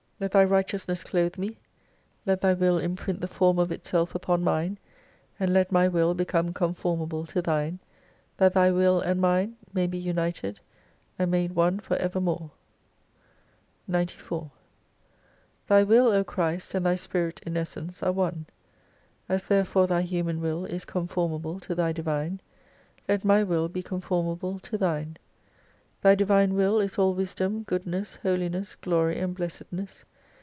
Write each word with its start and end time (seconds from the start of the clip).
71 0.21 0.25
Let 0.27 0.31
Thy 0.33 0.51
righteousness 0.55 1.03
clothe 1.03 1.37
me. 1.39 1.57
Let 2.27 2.41
Thy 2.41 2.53
will 2.53 2.77
im» 2.77 2.95
print 2.95 3.21
the 3.21 3.27
form 3.27 3.57
of 3.57 3.71
itself 3.71 4.13
upon 4.13 4.43
mme; 4.43 4.77
and 5.39 5.51
let 5.51 5.71
my 5.71 5.87
will 5.87 6.13
become 6.13 6.53
conformable 6.53 7.25
to 7.25 7.41
thine: 7.41 7.79
that 8.37 8.53
Thy 8.53 8.69
will 8.69 9.01
and 9.01 9.19
mine, 9.19 9.55
may 9.73 9.87
be 9.87 9.97
united, 9.97 10.59
and 11.17 11.31
made 11.31 11.53
one 11.53 11.79
for 11.79 11.97
evermore. 11.97 12.51
94 13.87 14.51
Thy 15.67 15.81
will, 15.81 16.09
O 16.09 16.23
Christ, 16.23 16.75
and 16.75 16.85
Thy 16.85 16.93
Spirit 16.93 17.41
in 17.43 17.57
essence 17.57 18.03
are 18.03 18.11
one. 18.11 18.45
As 19.27 19.45
therefore 19.45 19.87
Thy 19.87 20.03
human 20.03 20.39
will 20.39 20.65
is 20.65 20.85
conformable 20.85 21.59
to 21.61 21.73
Thy 21.73 21.91
Divine; 21.91 22.41
let 23.09 23.25
my 23.25 23.41
will 23.41 23.67
be 23.69 23.81
conformable 23.81 24.59
to 24.59 24.77
Thine. 24.77 25.17
Thy 26.01 26.13
divine 26.13 26.53
Will 26.55 26.79
is 26.79 26.97
all 26.99 27.13
wisdom, 27.15 27.63
goodness, 27.63 28.17
holiness, 28.17 28.75
glory, 28.75 29.17
and 29.19 29.33
blessedness. 29.35 30.05